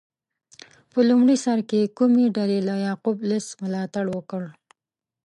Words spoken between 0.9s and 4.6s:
په لومړي سر کې کومې ډلې له یعقوب لیث ملاتړ وکړ؟